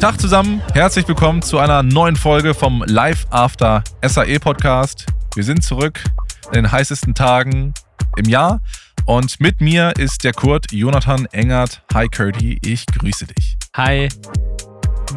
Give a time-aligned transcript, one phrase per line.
[0.00, 5.06] Tag zusammen, herzlich willkommen zu einer neuen Folge vom Live After SAE Podcast.
[5.34, 6.04] Wir sind zurück
[6.46, 7.74] in den heißesten Tagen
[8.16, 8.60] im Jahr
[9.06, 11.82] und mit mir ist der Kurt Jonathan Engert.
[11.92, 13.56] Hi Curdy, ich grüße dich.
[13.74, 14.08] Hi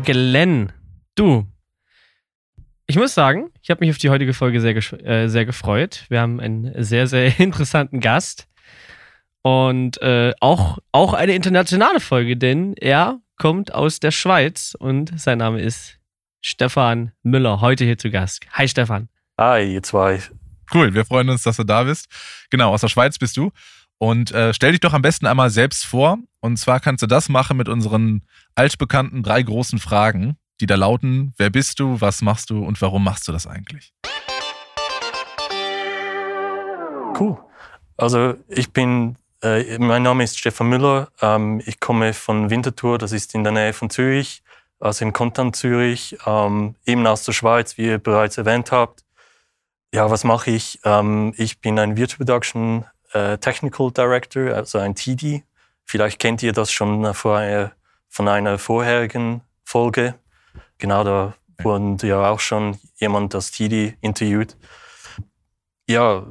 [0.04, 0.74] Glenn,
[1.14, 1.46] du.
[2.88, 6.06] Ich muss sagen, ich habe mich auf die heutige Folge sehr, äh, sehr gefreut.
[6.10, 8.48] Wir haben einen sehr, sehr interessanten Gast.
[9.44, 15.40] Und äh, auch, auch eine internationale Folge, denn er kommt aus der Schweiz und sein
[15.40, 15.98] Name ist
[16.42, 18.46] Stefan Müller, heute hier zu Gast.
[18.52, 19.10] Hi Stefan.
[19.36, 20.22] Hi, ihr zwei.
[20.72, 22.06] Cool, wir freuen uns, dass du da bist.
[22.52, 23.52] Genau, aus der Schweiz bist du.
[23.98, 26.20] Und äh, stell dich doch am besten einmal selbst vor.
[26.40, 28.22] Und zwar kannst du das machen mit unseren
[28.54, 33.04] altbekannten drei großen Fragen, die da lauten, wer bist du, was machst du und warum
[33.04, 33.92] machst du das eigentlich?
[37.20, 37.40] Cool.
[37.98, 41.10] Also ich bin äh, mein Name ist Stefan Müller.
[41.22, 44.44] Ähm, ich komme von Winterthur, das ist in der Nähe von Zürich,
[44.80, 49.04] also im Kontant Zürich, ähm, eben aus der Schweiz, wie ihr bereits erwähnt habt.
[49.94, 50.80] Ja, was mache ich?
[50.84, 55.44] Ähm, ich bin ein Virtual Production äh, Technical Director, also ein TD.
[55.86, 57.74] Vielleicht kennt ihr das schon vorher
[58.08, 60.16] von einer vorherigen Folge.
[60.78, 64.56] Genau, da wurde ja auch schon jemand das TD interviewt.
[65.88, 66.26] Ja,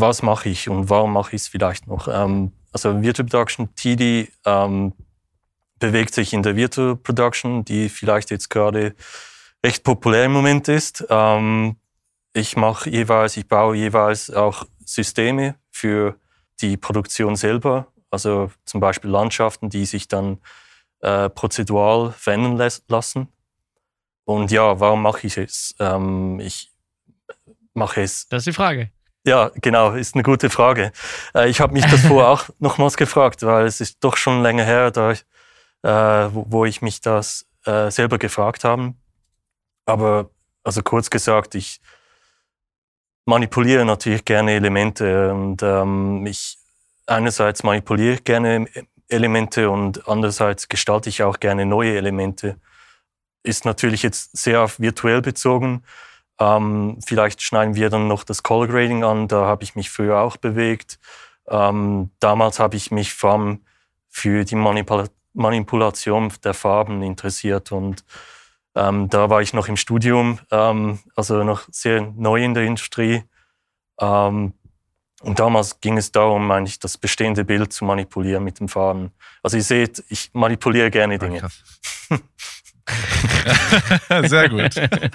[0.00, 2.08] was mache ich und warum mache ich es vielleicht noch?
[2.08, 4.92] Ähm, also Virtual Production TD ähm,
[5.78, 8.94] bewegt sich in der Virtual Production, die vielleicht jetzt gerade
[9.64, 11.04] recht populär im Moment ist.
[11.08, 11.76] Ähm,
[12.34, 16.16] ich mache jeweils, ich baue jeweils auch Systeme für
[16.60, 20.38] die Produktion selber, also zum Beispiel Landschaften, die sich dann
[21.00, 23.28] äh, prozedural verändern lassen.
[24.24, 25.74] Und ja, warum mache ich es?
[25.78, 26.72] Ähm, ich
[27.74, 28.28] mache es.
[28.28, 28.90] Das ist die Frage.
[29.26, 30.92] Ja, genau, ist eine gute Frage.
[31.34, 34.62] Äh, ich habe mich das vorher auch nochmals gefragt, weil es ist doch schon länger
[34.62, 38.94] her, da äh, wo, wo, ich mich das äh, selber gefragt habe.
[39.84, 40.30] Aber
[40.62, 41.80] also kurz gesagt, ich
[43.24, 46.58] manipuliere natürlich gerne Elemente und ähm, ich
[47.06, 48.68] einerseits manipuliere ich gerne
[49.08, 52.60] Elemente und andererseits gestalte ich auch gerne neue Elemente.
[53.42, 55.82] Ist natürlich jetzt sehr auf virtuell bezogen.
[56.38, 60.20] Ähm, vielleicht schneiden wir dann noch das Color Grading an, da habe ich mich früher
[60.20, 60.98] auch bewegt.
[61.48, 63.60] Ähm, damals habe ich mich vor allem
[64.08, 68.04] für die Manipula Manipulation der Farben interessiert und
[68.74, 73.22] ähm, da war ich noch im Studium, ähm, also noch sehr neu in der Industrie.
[74.00, 74.54] Ähm,
[75.22, 79.12] und damals ging es darum, eigentlich das bestehende Bild zu manipulieren mit den Farben.
[79.42, 81.48] Also ihr seht, ich manipuliere gerne Dinge.
[84.28, 84.74] sehr gut.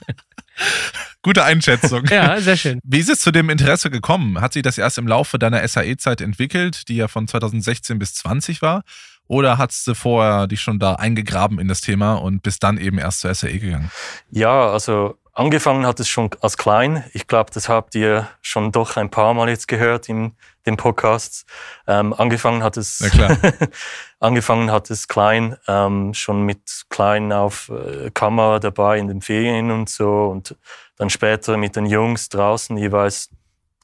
[1.23, 2.05] Gute Einschätzung.
[2.05, 2.79] Ja, sehr schön.
[2.83, 4.41] Wie ist es zu dem Interesse gekommen?
[4.41, 8.61] Hat sich das erst im Laufe deiner SAE-Zeit entwickelt, die ja von 2016 bis 20
[8.61, 8.83] war?
[9.27, 12.97] Oder hast du vorher dich schon da eingegraben in das Thema und bist dann eben
[12.97, 13.91] erst zur SAE gegangen?
[14.29, 17.03] Ja, also angefangen hat es schon als klein.
[17.13, 20.33] Ich glaube, das habt ihr schon doch ein paar Mal jetzt gehört in
[20.65, 21.45] den Podcasts.
[21.87, 23.01] Ähm, angefangen hat es,
[24.19, 29.71] angefangen hat es klein, ähm, schon mit klein auf äh, Kamera dabei in den Ferien
[29.71, 30.55] und so und
[30.97, 33.29] dann später mit den Jungs draußen jeweils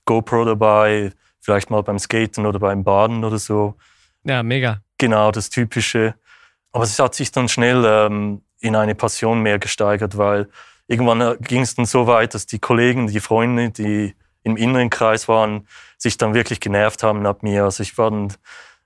[0.06, 3.76] GoPro dabei, vielleicht mal beim Skaten oder beim Baden oder so.
[4.24, 4.82] Ja, mega.
[4.98, 6.16] Genau, das Typische.
[6.72, 10.50] Aber es hat sich dann schnell ähm, in eine Passion mehr gesteigert, weil
[10.88, 14.90] irgendwann äh, ging es dann so weit, dass die Kollegen, die Freunde, die im inneren
[14.90, 15.68] Kreis waren,
[15.98, 17.66] sich dann wirklich genervt haben ab mir.
[17.66, 18.34] Also ich war dann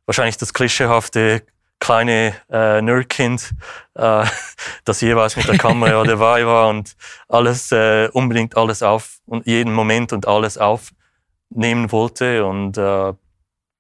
[0.06, 1.44] wahrscheinlich das klischeehafte
[1.80, 3.54] kleine äh, Nerdkind,
[3.96, 4.26] äh,
[4.86, 6.96] das jeweils mit der Kamera dabei war und
[7.28, 13.14] alles äh, unbedingt alles auf und jeden Moment und alles aufnehmen wollte und äh,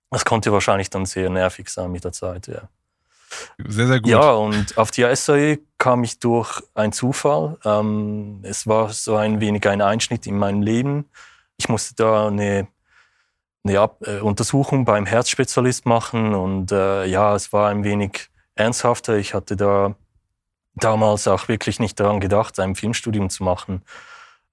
[0.09, 2.47] das konnte wahrscheinlich dann sehr nervig sein mit der Zeit.
[2.47, 2.67] Ja.
[3.65, 4.11] Sehr, sehr gut.
[4.11, 7.57] Ja, und auf die SAE kam ich durch einen Zufall.
[7.65, 11.09] Ähm, es war so ein wenig ein Einschnitt in meinem Leben.
[11.57, 12.67] Ich musste da eine,
[13.63, 19.17] eine Ab äh, Untersuchung beim Herzspezialist machen und äh, ja, es war ein wenig ernsthafter.
[19.17, 19.95] Ich hatte da
[20.75, 23.81] damals auch wirklich nicht daran gedacht, ein Filmstudium zu machen.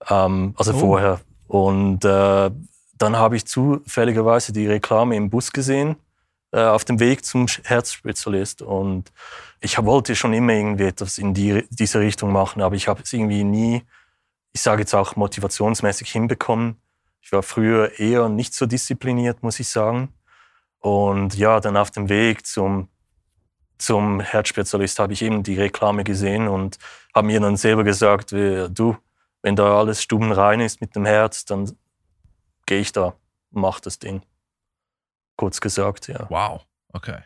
[0.09, 0.79] Ähm, also oh.
[0.79, 1.21] vorher.
[1.47, 2.51] Und äh,
[2.97, 5.97] dann habe ich zufälligerweise die Reklame im Bus gesehen
[6.53, 8.63] auf dem Weg zum Herzspezialist.
[8.63, 9.13] Und
[9.61, 13.13] ich wollte schon immer irgendwie etwas in die, diese Richtung machen, aber ich habe es
[13.13, 13.83] irgendwie nie,
[14.53, 16.81] ich sage jetzt auch motivationsmäßig hinbekommen.
[17.21, 20.15] Ich war früher eher nicht so diszipliniert, muss ich sagen.
[20.79, 22.89] Und ja, dann auf dem Weg zum,
[23.77, 26.79] zum Herzspezialist habe ich eben die Reklame gesehen und
[27.15, 28.97] habe mir dann selber gesagt, du,
[29.43, 31.77] wenn da alles stubenrein ist mit dem Herz, dann
[32.67, 33.15] gehe ich da,
[33.51, 34.23] mach das Ding
[35.39, 36.27] kurz gesagt, ja.
[36.29, 37.23] Wow, okay.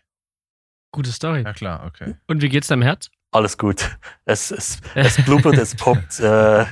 [0.93, 1.43] Gute Story.
[1.43, 2.15] Ja, klar, okay.
[2.29, 3.11] Und wie geht's deinem Herz?
[3.33, 3.91] alles gut.
[4.25, 6.65] Es, es, es blubbert, es poppt, äh,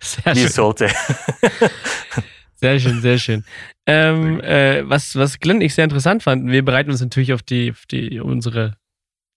[0.00, 0.48] Sehr wie schön.
[0.48, 0.88] sollte.
[2.58, 3.44] Sehr schön, sehr schön.
[3.84, 7.42] Ähm, äh, was, was Glenn und ich sehr interessant fanden, wir bereiten uns natürlich auf
[7.42, 8.78] die, auf die unsere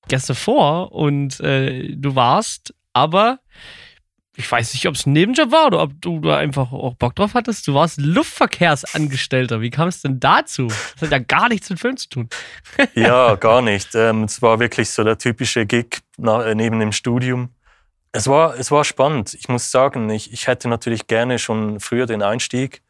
[0.07, 3.41] Gäste vor und äh, du warst, aber
[4.39, 7.13] ich weiß nicht, ob es ein Nebenjob war oder ob du da einfach auch Bock
[7.15, 7.68] drauf hattest.
[7.68, 9.59] Du warst Luftverkehrsangestellter.
[9.59, 10.68] Wie kam es denn dazu?
[10.68, 12.30] Das hat ja gar nichts mit Film zu tun.
[12.95, 13.94] Ja, gar nicht.
[13.95, 17.50] Ähm, es war wirklich so der typische Gig äh, neben dem Studium.
[18.13, 19.33] Es war, es war spannend.
[19.33, 22.81] Ich muss sagen, ich, ich hätte natürlich gerne schon früher den Einstieg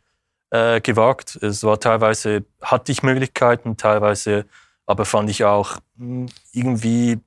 [0.52, 1.36] äh, gewagt.
[1.42, 4.46] Es war teilweise, hatte ich Möglichkeiten, teilweise
[4.86, 7.20] aber fand ich auch mh, irgendwie,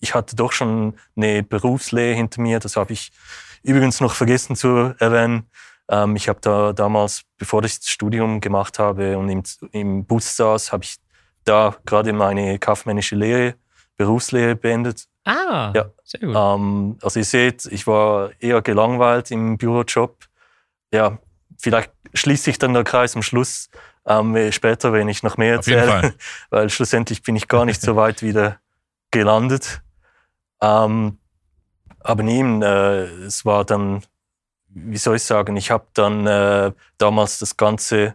[0.00, 2.60] ich hatte doch schon eine Berufslehre hinter mir.
[2.60, 3.12] Das habe ich
[3.62, 5.48] übrigens noch vergessen zu erwähnen.
[5.90, 10.36] Ähm, ich habe da damals, bevor ich das Studium gemacht habe und im, im Bus
[10.36, 10.96] saß, habe ich
[11.44, 13.54] da gerade meine kaufmännische Lehre,
[13.96, 15.06] Berufslehre beendet.
[15.24, 15.90] Ah, Ja.
[16.04, 16.36] sehr gut.
[16.36, 20.16] Ähm, also ihr seht, ich war eher gelangweilt im Bürojob.
[20.92, 21.18] Ja,
[21.58, 23.68] vielleicht schließt sich dann der Kreis am Schluss
[24.06, 26.14] ähm, später, wenn ich noch mehr erzähle,
[26.50, 28.58] weil schlussendlich bin ich gar nicht so weit wieder
[29.10, 29.82] gelandet.
[30.62, 31.18] Ähm,
[32.00, 34.02] aber neben, äh, es war dann,
[34.68, 38.14] wie soll ich sagen, ich habe dann äh, damals das Ganze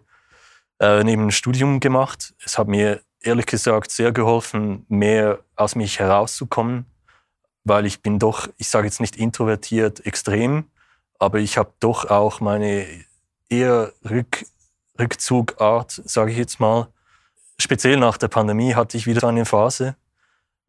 [0.79, 2.33] äh, neben dem Studium gemacht.
[2.43, 6.85] Es hat mir ehrlich gesagt sehr geholfen, mehr aus mich herauszukommen,
[7.63, 10.65] weil ich bin doch, ich sage jetzt nicht introvertiert extrem,
[11.19, 12.85] aber ich habe doch auch meine
[13.49, 14.45] eher Rück,
[14.99, 16.87] Rückzugart, sage ich jetzt mal.
[17.57, 19.95] Speziell nach der Pandemie hatte ich wieder so eine Phase.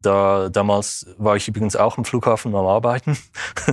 [0.01, 3.17] Da, damals war ich übrigens auch am Flughafen am Arbeiten.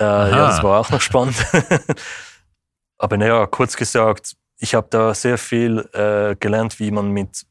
[0.00, 1.36] äh, ja, das war auch noch spannend.
[2.98, 7.46] Aber naja, kurz gesagt, ich habe da sehr viel äh, gelernt, wie man mit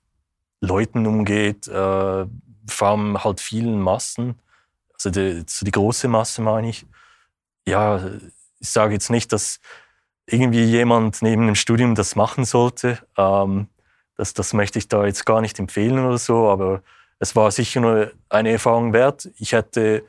[0.59, 2.25] Leuten umgeht, äh,
[2.67, 4.35] vor allem halt vielen Massen.
[4.93, 6.85] Also die, so die große Masse meine ich.
[7.65, 8.01] Ja,
[8.59, 9.59] ich sage jetzt nicht, dass
[10.25, 12.99] irgendwie jemand neben dem Studium das machen sollte.
[13.17, 13.69] Ähm,
[14.15, 16.81] das, das möchte ich da jetzt gar nicht empfehlen oder so, aber
[17.19, 19.29] es war sicher nur eine Erfahrung wert.
[19.37, 20.03] Ich hätte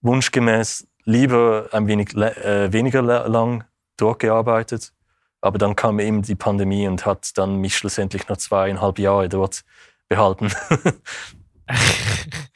[0.00, 3.64] wunschgemäß lieber ein wenig äh, weniger la- lang
[3.96, 4.92] dort gearbeitet,
[5.40, 9.64] aber dann kam eben die Pandemie und hat dann mich schlussendlich noch zweieinhalb Jahre dort
[10.08, 10.50] behalten.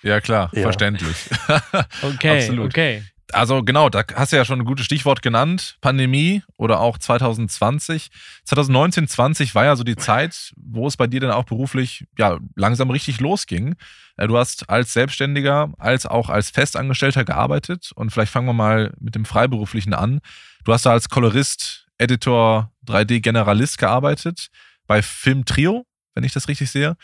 [0.02, 0.62] Ja, klar, Ja.
[0.62, 1.16] verständlich.
[2.02, 2.66] Okay, absolut.
[2.66, 3.02] okay.
[3.32, 8.08] Also genau, da hast du ja schon ein gutes Stichwort genannt, Pandemie oder auch 2020.
[8.44, 12.38] 2019, 20 war ja so die Zeit, wo es bei dir dann auch beruflich ja
[12.56, 13.74] langsam richtig losging.
[14.16, 18.94] Äh, Du hast als Selbstständiger, als auch als Festangestellter gearbeitet und vielleicht fangen wir mal
[18.98, 20.20] mit dem Freiberuflichen an.
[20.64, 24.48] Du hast da als Kolorist, Editor, 3D-Generalist gearbeitet
[24.86, 25.84] bei Film Trio,
[26.14, 26.96] wenn ich das richtig sehe.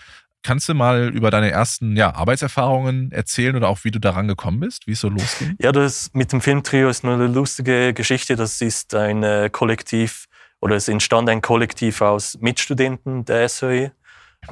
[0.45, 4.61] Kannst du mal über deine ersten ja, Arbeitserfahrungen erzählen oder auch wie du daran gekommen
[4.61, 5.57] bist, wie es so losging?
[5.59, 8.37] Ja, das mit dem Filmtrio ist eine lustige Geschichte.
[8.37, 10.27] Das ist ein äh, Kollektiv
[10.61, 13.93] oder es entstand ein Kollektiv aus Mitstudenten der SOE.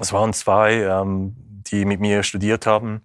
[0.00, 1.36] Es waren zwei, ähm,
[1.70, 3.02] die mit mir studiert haben.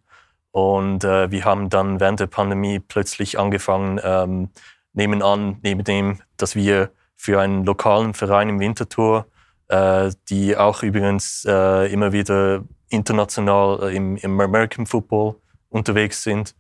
[0.52, 4.50] Und äh, wir haben dann während der Pandemie plötzlich angefangen, ähm,
[4.94, 9.28] nebenan, neben dem, dass wir für einen lokalen Verein im Winterthur,
[9.68, 15.36] äh, die auch übrigens äh, immer wieder international äh, im, im American Football
[15.70, 16.56] unterwegs sind,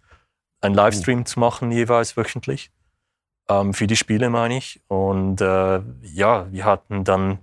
[0.61, 2.71] einen Livestream zu machen, jeweils wöchentlich.
[3.49, 4.81] Ähm, für die Spiele, meine ich.
[4.87, 7.39] Und äh, ja, wir hatten dann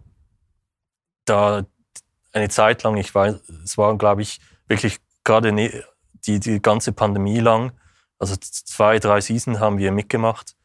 [1.24, 1.64] da
[2.32, 5.84] eine Zeit lang, ich weiß, es war, glaube ich, wirklich gerade ne,
[6.26, 7.72] die, die ganze Pandemie lang,
[8.18, 10.56] also zwei, drei Season haben wir mitgemacht,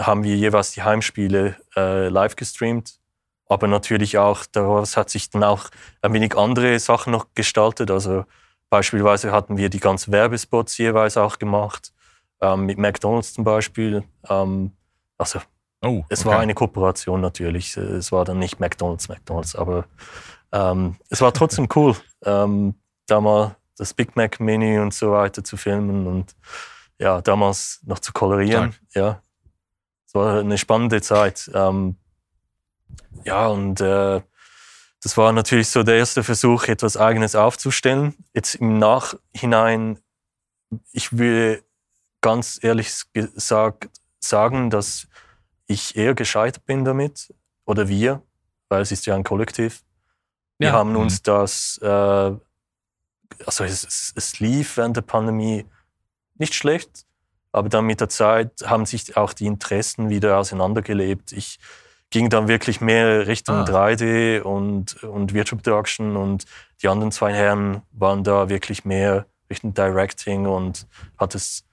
[0.00, 2.98] haben wir jeweils die Heimspiele äh, live gestreamt.
[3.48, 5.68] Aber natürlich auch, daraus hat sich dann auch
[6.02, 7.90] ein wenig andere Sachen noch gestaltet.
[7.90, 8.24] Also
[8.70, 11.92] beispielsweise hatten wir die ganzen Werbespots jeweils auch gemacht,
[12.40, 14.04] ähm, mit McDonalds zum Beispiel.
[14.28, 14.72] Ähm,
[15.18, 15.40] also
[15.84, 16.30] Oh, es okay.
[16.30, 17.76] war eine Kooperation natürlich.
[17.76, 19.84] Es war dann nicht McDonalds, McDonalds, aber
[20.50, 22.74] ähm, es war trotzdem cool, ähm,
[23.06, 26.34] da mal das Big Mac Menü und so weiter zu filmen und
[26.98, 28.74] ja, damals noch zu kolorieren.
[28.94, 29.20] Ja,
[30.06, 31.50] es war eine spannende Zeit.
[31.52, 31.96] Ähm,
[33.24, 34.20] ja, und äh,
[35.02, 38.14] das war natürlich so der erste Versuch, etwas Eigenes aufzustellen.
[38.32, 39.98] Jetzt im Nachhinein,
[40.92, 41.62] ich würde
[42.20, 45.06] ganz ehrlich gesagt sagen, dass
[45.66, 47.34] ich eher gescheitert bin damit,
[47.66, 48.22] oder wir,
[48.68, 49.82] weil es ist ja ein Kollektiv.
[50.58, 50.74] Wir Ja.
[50.74, 50.96] haben Mhm.
[50.96, 55.66] uns das, äh, also es, es, es lief während der Pandemie
[56.36, 57.04] nicht schlecht,
[57.52, 61.32] aber dann mit der Zeit haben sich auch die Interessen wieder auseinandergelebt.
[61.32, 61.58] Ich
[62.14, 63.64] ging dann wirklich mehr Richtung Ah.
[63.64, 66.44] 3D und, und Virtual Production und
[66.80, 70.86] die anderen zwei Herren waren da wirklich mehr Richtung Directing und
[71.18, 71.64] hat das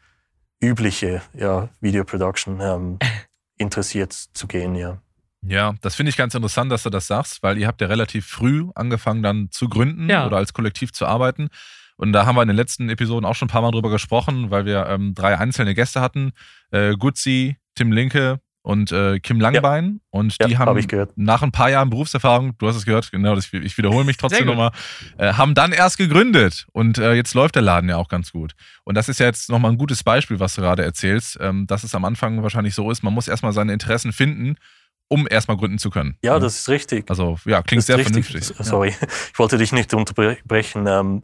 [0.60, 2.98] übliche ja, Video Production ähm,
[3.58, 4.98] interessiert zu gehen, ja.
[5.44, 8.26] Ja, das finde ich ganz interessant, dass du das sagst, weil ihr habt ja relativ
[8.26, 10.26] früh angefangen dann zu gründen Ja.
[10.26, 11.50] oder als Kollektiv zu arbeiten.
[11.98, 14.50] Und da haben wir in den letzten Episoden auch schon ein paar Mal drüber gesprochen,
[14.50, 16.32] weil wir ähm, drei einzelne Gäste hatten.
[16.72, 20.02] Äh, Gutzi, Tim Linke und äh, Kim Langbein.
[20.10, 21.14] Und Ja, die hab haben gehört.
[21.16, 24.46] nach ein paar Jahren Berufserfahrung, du hast es gehört, genau, das, ich wiederhole mich trotzdem
[24.46, 24.72] nochmal,
[25.18, 26.68] äh, haben dann erst gegründet.
[26.72, 28.54] Und äh, jetzt läuft der Laden ja auch ganz gut.
[28.84, 31.84] Und das ist ja jetzt nochmal ein gutes Beispiel, was du gerade erzählst, ähm, dass
[31.84, 34.56] es am Anfang wahrscheinlich so ist, man muss erstmal seine Interessen finden,
[35.08, 36.18] um erstmal gründen zu können.
[36.24, 37.10] Ja, das ist richtig.
[37.10, 38.26] Also, ja, klingt sehr richtig.
[38.26, 38.56] vernünftig.
[38.66, 38.96] Sorry,
[39.34, 40.88] ich wollte dich nicht unterbrechen.
[40.88, 41.24] Ähm,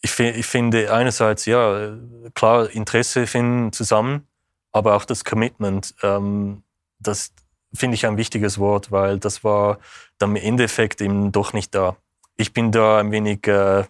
[0.00, 1.92] ich finde einerseits, ja, äh,
[2.34, 4.28] klar, Interesse finden zusammen,
[4.72, 6.62] aber auch das Commitment, ähm,
[6.98, 7.32] das
[7.74, 9.78] finde ich ein wichtiges Wort, weil das war
[10.18, 11.96] dann im Endeffekt eben doch nicht da.
[12.36, 13.86] Ich bin da ein wenig, äh, ich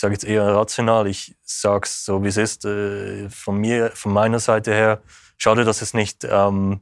[0.00, 4.12] sage jetzt eher rational, ich sage es so, wie es ist, äh, von mir, von
[4.12, 5.00] meiner Seite her.
[5.38, 6.80] Schade, dass es nicht ähm,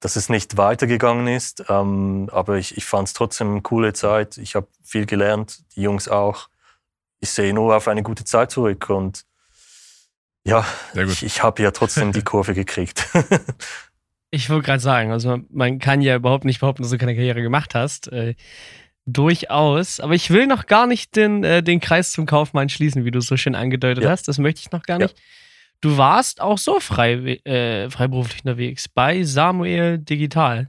[0.00, 1.64] dass es nicht weitergegangen ist.
[1.68, 4.38] Ähm, aber ich, ich fand es trotzdem eine coole Zeit.
[4.38, 6.48] Ich habe viel gelernt, die Jungs auch.
[7.20, 9.26] Ich sehe nur auf eine gute Zeit zurück und
[10.42, 13.06] ja, ich, ich habe ja trotzdem die Kurve gekriegt.
[14.30, 17.42] Ich wollte gerade sagen, also man- kann ja überhaupt nicht behaupten, dass du keine Karriere
[17.42, 18.12] gemacht hast.
[18.12, 18.34] Äh,
[19.06, 20.00] durchaus.
[20.00, 23.20] Aber ich will noch gar nicht den, äh, den Kreis zum Kaufmann schließen, wie du
[23.20, 24.10] so schön angedeutet Ja.
[24.10, 24.28] hast.
[24.28, 25.06] Das möchte ich noch gar Ja.
[25.06, 25.16] nicht.
[25.80, 30.68] Du warst auch so frei, äh, freiberuflich unterwegs bei Samuel Digital.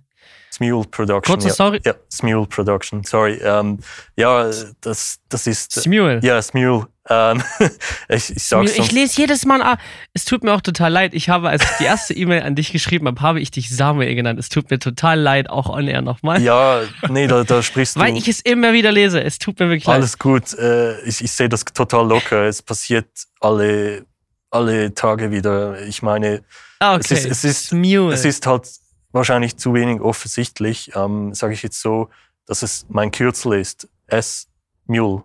[0.54, 1.34] Smule Production.
[1.36, 1.54] Kurze ja.
[1.54, 1.82] Story.
[1.86, 3.40] Ja, Smule Production, sorry.
[3.44, 3.80] Ähm,
[4.18, 4.50] ja,
[4.82, 5.72] das, das ist.
[5.74, 6.20] Samuel.
[6.24, 6.88] Ja, Smule.
[7.14, 7.44] Ähm,
[8.08, 9.78] ich, ich sag's ich lese jedes Mal, ah,
[10.14, 11.14] es tut mir auch total leid.
[11.14, 14.16] Ich habe, als ich die erste E-Mail an dich geschrieben habe, habe ich dich Samuel
[14.16, 14.40] genannt.
[14.40, 16.42] Es tut mir total leid, auch on air nochmal.
[16.42, 18.18] Ja, nee, da, da sprichst Weil du.
[18.18, 19.22] ich es immer wieder lese.
[19.22, 19.96] Es tut mir wirklich leid.
[19.98, 20.54] Alles gut.
[20.54, 22.46] Äh, ich ich sehe das total locker.
[22.46, 23.10] Es passiert
[23.42, 24.06] alle,
[24.50, 25.82] alle Tage wieder.
[25.82, 26.44] Ich meine,
[26.80, 27.16] Ah, es okay.
[27.16, 28.14] ist- es ist- Smule.
[28.14, 28.70] es ist halt
[29.12, 32.10] wahrscheinlich zu wenig offensichtlich, ähm, sage ich jetzt so,
[32.48, 33.88] dass es mein Kürzel ist.
[34.08, 34.48] S.
[34.88, 35.24] Mule.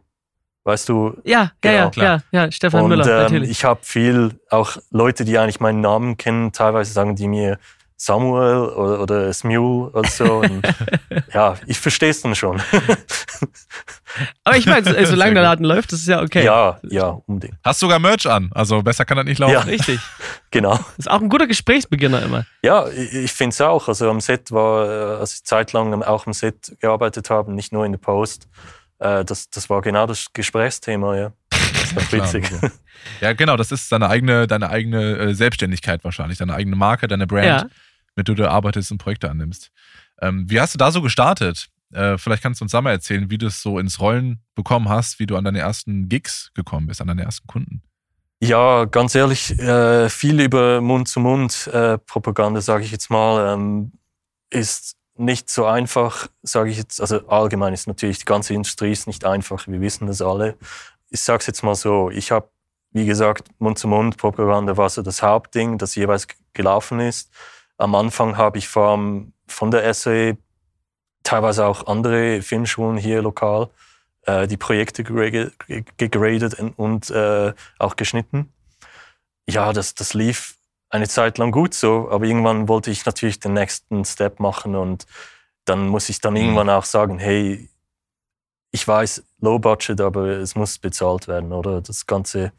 [0.66, 1.16] Weißt du?
[1.22, 2.22] ja, ja, Genau, ja, klar.
[2.32, 3.50] ja, ja, Stefan Und Müller, ähm, natürlich.
[3.50, 7.58] ich habe viel, auch Leute, die eigentlich meinen Namen kennen, teilweise sagen die mir
[7.96, 10.38] Samuel oder, oder Smule oder so.
[10.40, 10.66] Und
[11.32, 12.60] ja, ich verstehe es dann schon.
[14.44, 15.44] Aber ich meine, Sehr solange der.
[15.44, 16.44] Laden läuft, ist es ja okay.
[16.44, 17.54] Ja, ja, unbedingt.
[17.62, 19.52] Hast sogar Merch an, also besser kann das nicht laufen.
[19.54, 19.60] Ja.
[19.60, 20.00] Richtig.
[20.50, 20.78] Genau.
[20.98, 22.44] Ist auch ein guter Gesprächsbeginner immer.
[22.62, 23.86] Ja, ich, ich finde es auch.
[23.88, 27.84] Also am Set war, äh, als ich zeitlang auch am Set gearbeitet habe, nicht nur
[27.86, 28.48] in der Post,
[28.98, 31.32] äh, das, das war genau das Gesprächsthema, ja.
[31.50, 32.50] Das war Klar, witzig.
[32.50, 32.68] Logo.
[33.20, 37.26] Ja, genau, das ist deine eigene, deine eigene äh, Selbstständigkeit wahrscheinlich, deine eigene Marke, deine
[37.26, 37.66] Brand, Ja.
[38.16, 39.70] mit der du arbeitest und Projekte annimmst.
[40.20, 41.68] Ähm, wie hast du da so gestartet?
[41.92, 44.88] Äh, vielleicht kannst du uns da mal erzählen, wie du es so ins Rollen bekommen
[44.88, 47.82] hast, wie du an deine ersten Gigs gekommen bist, an deine ersten Kunden.
[48.42, 53.92] Ja, ganz ehrlich, äh, viel über Mund-zu-Mund-Propaganda, sage ich jetzt mal, ähm,
[54.50, 57.00] ist nicht so einfach, sage ich jetzt.
[57.00, 60.56] Also allgemein ist natürlich, die ganze Industrie ist nicht einfach, wir wissen das alle.
[61.10, 62.48] Ich sage es jetzt mal so, ich habe,
[62.90, 67.30] wie gesagt, Mund-zu-Mund-Propaganda war so das Hauptding, das jeweils gelaufen ist.
[67.78, 70.36] Am Anfang habe ich vor allem von der SAE,
[71.22, 73.68] teilweise auch andere Filmschulen hier lokal,
[74.22, 78.52] äh, die Projekte gegra- ge- gegradet und äh, auch geschnitten.
[79.48, 80.55] Ja, das, das lief
[80.90, 85.06] eine Zeit lang gut so, aber irgendwann wollte ich natürlich den nächsten Step machen und
[85.64, 86.40] dann muss ich dann Mhm.
[86.40, 87.68] irgendwann auch sagen, hey,
[88.70, 91.80] ich weiß, Low Budget, aber es muss bezahlt werden, oder?
[91.80, 92.52] Das Ganze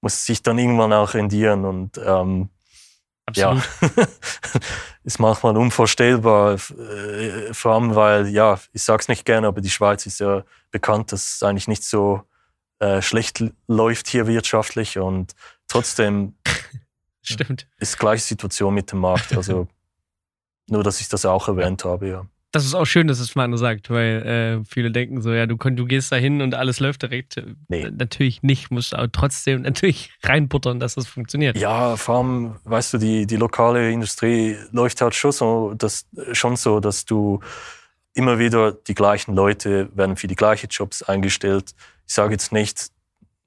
[0.00, 2.48] muss sich dann irgendwann auch rendieren und ähm,
[3.26, 3.62] Absolut.
[3.96, 4.06] ja,
[5.04, 10.04] ist manchmal unvorstellbar, äh, vor allem weil, ja, ich sag's nicht gerne, aber die Schweiz
[10.06, 12.22] ist ja bekannt, dass es eigentlich nicht so
[12.80, 15.34] äh, schlecht läuft hier wirtschaftlich und
[15.68, 16.34] trotzdem
[17.22, 17.68] Stimmt.
[17.78, 19.36] ist gleiche Situation mit dem Markt.
[19.36, 19.68] Also
[20.68, 22.26] nur, dass ich das auch erwähnt habe, ja.
[22.52, 25.56] Das ist auch schön, dass es Manu sagt, weil äh, viele denken so, ja, du,
[25.56, 27.42] du gehst da hin und alles läuft direkt.
[27.68, 27.90] Nee.
[27.90, 31.56] Natürlich nicht, musst aber trotzdem natürlich reinbuttern, dass das funktioniert.
[31.56, 36.56] Ja, vor allem, weißt du, die, die lokale Industrie läuft halt schon so, dass, schon
[36.56, 37.40] so, dass du
[38.12, 41.74] immer wieder die gleichen Leute werden für die gleichen Jobs eingestellt.
[42.06, 42.90] Ich sage jetzt nicht,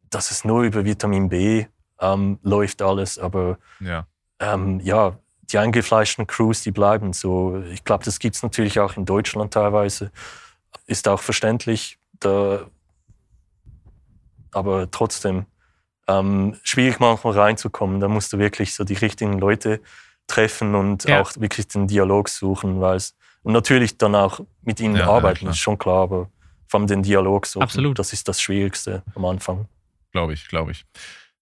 [0.09, 1.65] dass es nur über Vitamin B
[1.99, 4.05] ähm, läuft alles, aber Ja.
[4.39, 7.61] ähm, ja, die eingefleischten Crews, die bleiben so.
[7.71, 10.11] Ich glaube, das gibt es natürlich auch in Deutschland teilweise.
[10.87, 11.99] Ist auch verständlich.
[12.19, 12.65] Da,
[14.51, 15.45] aber trotzdem
[16.07, 17.99] ähm, schwierig manchmal reinzukommen.
[17.99, 19.81] Da musst du wirklich so die richtigen Leute
[20.27, 21.21] treffen und Ja.
[21.21, 22.79] auch wirklich den Dialog suchen.
[22.81, 25.51] Weil's, und natürlich dann auch mit ihnen Ja, ja, arbeiten, klar.
[25.51, 26.29] ist schon klar, aber
[26.67, 27.99] vor allem den Dialog suchen, Absolut.
[27.99, 29.67] das ist das Schwierigste am Anfang.
[30.11, 30.85] Glaube ich, glaube ich.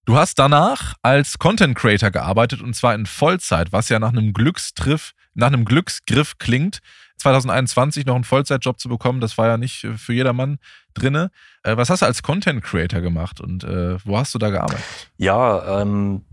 [0.05, 4.33] Du hast danach als Content Creator gearbeitet und zwar in Vollzeit, was ja nach einem
[4.33, 6.79] Glückstriff, nach einem Glücksgriff klingt.
[7.17, 10.59] 2021 noch einen Vollzeitjob zu bekommen, das war ja nicht für jedermann
[10.93, 11.31] drinne.
[11.63, 14.83] Äh, was hast du als Content Creator gemacht und äh, wo hast du da gearbeitet?
[15.15, 16.25] Ja, ähm,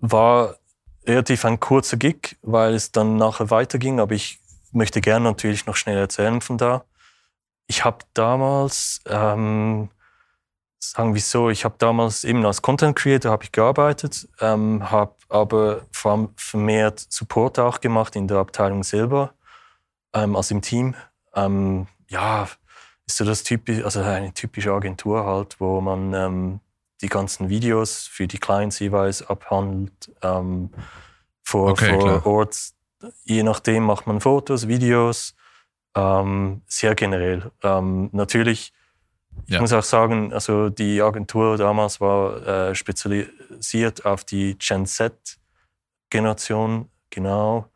[0.00, 0.56] war
[1.06, 4.40] relativ ein kurzer Gig, weil es dann nachher weiterging, aber ich
[4.72, 6.84] möchte gerne natürlich noch schnell erzählen von da.
[7.68, 9.90] Ich habe damals ähm,
[10.80, 15.82] sagen wir so, ich habe damals eben als Content Creator ich gearbeitet, ähm, habe aber
[15.92, 19.34] vor allem vermehrt Support auch gemacht in der Abteilung selber,
[20.14, 20.94] ähm, also im Team.
[21.34, 22.48] Ähm, ja,
[23.06, 26.60] ist so das typisch, also eine typische Agentur halt, wo man ähm,
[27.02, 30.70] die ganzen Videos für die Clients jeweils abhandelt ähm,
[31.42, 32.26] vor, Okay, vor klar.
[32.26, 32.56] Ort.
[33.24, 35.34] Je nachdem macht man Fotos, Videos,
[35.94, 37.50] ähm, sehr generell.
[37.62, 38.74] Natürlich
[39.46, 39.60] ich Ja.
[39.60, 47.66] muss auch sagen, also die Agentur damals war äh, spezialisiert auf die Gen Z-Generation, genau.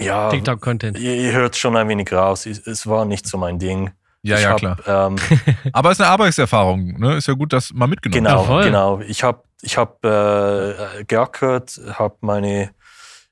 [0.00, 0.98] Ja, TikTok-Content.
[0.98, 2.46] ihr, ihr hört schon ein wenig raus.
[2.46, 3.90] Es, es war nicht so mein Ding.
[4.22, 4.76] Ja, ich ja, hab, klar.
[4.86, 5.16] Ähm,
[5.72, 7.16] Aber es ist eine Arbeitserfahrung, ne?
[7.16, 8.24] Ist ja gut, das mal mitgenommen.
[8.24, 9.00] genau, Ja, genau.
[9.00, 12.70] Ich habe ich hab, äh, geackert, habe meine,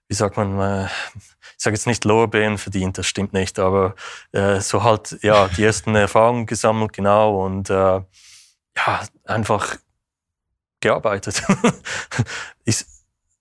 [0.08, 3.94] wie sagt man, äh, ich sage jetzt nicht Lorbeeren verdient, das stimmt nicht, aber
[4.32, 8.00] äh, so halt, ja, die ersten Erfahrungen gesammelt, genau, und äh,
[8.76, 9.76] ja, einfach
[10.80, 11.42] gearbeitet.
[12.64, 12.84] ich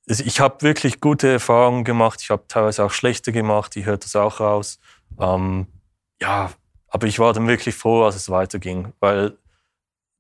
[0.10, 4.04] also ich habe wirklich gute Erfahrungen gemacht, ich habe teilweise auch schlechte gemacht, ich hört
[4.04, 4.80] das auch raus.
[5.20, 5.68] Ähm,
[6.20, 6.52] ja,
[6.88, 9.38] aber ich war dann wirklich froh, als es weiterging, weil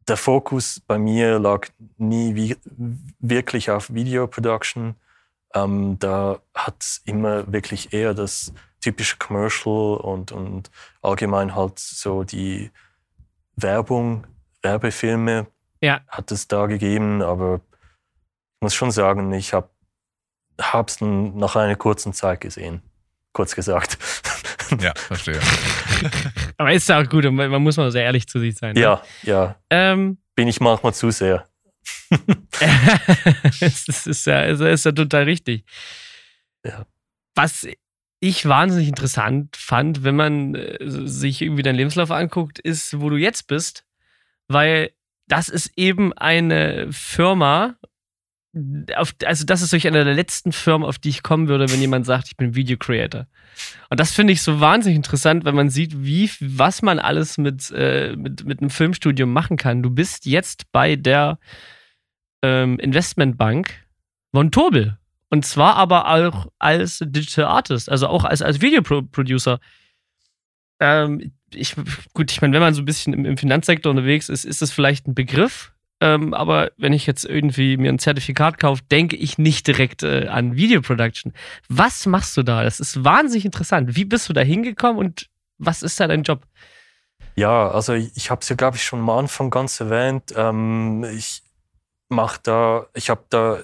[0.07, 2.55] der Fokus bei mir lag nie
[3.19, 4.95] wirklich auf Video Production.
[5.55, 10.69] Ähm, da hat es immer wirklich eher das typische Commercial und, und
[11.01, 12.71] allgemein halt so die
[13.55, 14.25] Werbung,
[14.61, 15.47] Werbefilme
[15.81, 16.01] Ja.
[16.07, 17.55] hat es da gegeben, aber
[18.55, 19.69] ich muss schon sagen, ich habe
[20.87, 22.81] es nach einer kurzen Zeit gesehen,
[23.33, 23.97] kurz gesagt.
[24.79, 25.39] Ja, verstehe.
[26.57, 28.75] Aber ist ja auch gut, und man man muss mal sehr ehrlich zu sich sein.
[28.75, 28.81] Ne?
[28.81, 31.48] ja, ja, Ähm, bin ich manchmal zu sehr.
[32.59, 35.63] das ist, ist, ja, ist, ist ja total richtig.
[36.65, 36.85] Ja.
[37.35, 37.67] Was
[38.19, 43.15] ich wahnsinnig interessant fand, wenn man äh, sich irgendwie deinen Lebenslauf anguckt, ist, wo du
[43.15, 43.85] jetzt bist,
[44.47, 44.91] weil
[45.27, 47.75] das ist eben eine Firma,
[48.95, 51.79] auf, also das ist wirklich eine der letzten Firmen, auf die ich kommen würde, wenn
[51.79, 53.27] jemand sagt, ich bin Video Creator.
[53.89, 57.71] Und das finde ich so wahnsinnig interessant, wenn man sieht, wie, was man alles mit,
[57.71, 59.83] äh, mit, mit einem Filmstudium machen kann.
[59.83, 61.37] Du bist jetzt bei der
[62.41, 63.85] ähm, Investmentbank
[64.31, 64.97] von Tobel.
[65.29, 69.59] Und zwar aber auch als Digital Artist, also auch als, als Videoproducer.
[70.79, 71.75] Ähm, ich,
[72.13, 74.71] gut, ich meine, wenn man so ein bisschen im, im Finanzsektor unterwegs ist, ist das
[74.71, 75.71] vielleicht ein Begriff.
[76.01, 80.27] Ähm, aber wenn ich jetzt irgendwie mir ein Zertifikat kaufe, denke ich nicht direkt äh,
[80.27, 81.33] an Videoproduction.
[81.67, 82.63] Was machst du da?
[82.63, 83.95] Das ist wahnsinnig interessant.
[83.95, 86.43] Wie bist du da hingekommen und was ist da dein Job?
[87.35, 90.33] Ja, also ich, ich habe es ja, glaube ich, schon am Anfang ganz erwähnt.
[90.35, 91.43] Ähm, ich
[92.07, 93.59] mache da, ich habe da,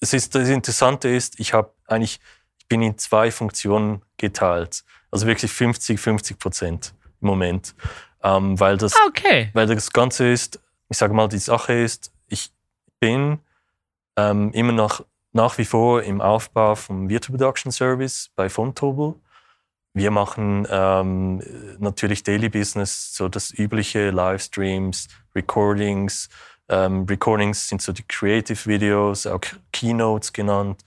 [0.00, 2.20] es ist, das Interessante ist, ich habe eigentlich,
[2.58, 4.82] ich bin in zwei Funktionen geteilt.
[5.10, 7.74] Also wirklich 50, 50 Prozent im Moment.
[8.22, 9.50] Ähm, weil das Ah, okay.
[9.54, 12.52] weil das Ganze ist, ich sage mal, die Sache ist, ich
[12.98, 13.38] bin
[14.16, 19.14] ähm, immer noch nach wie vor im Aufbau vom Virtual Production Service bei Fontobel.
[19.94, 21.42] Wir machen ähm,
[21.78, 26.28] natürlich Daily Business, so das übliche Livestreams, Recordings.
[26.68, 29.40] Ähm, Recordings sind so die Creative Videos, auch
[29.72, 30.84] Keynotes genannt.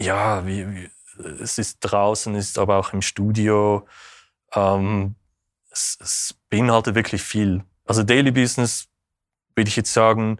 [0.00, 0.90] Ja, wie, wie,
[1.40, 3.86] es ist draußen, ist aber auch im Studio.
[4.52, 5.14] Ähm,
[5.70, 7.64] es, es beinhaltet wirklich viel.
[7.84, 8.88] Also Daily Business,
[9.56, 10.38] würde ich jetzt sagen,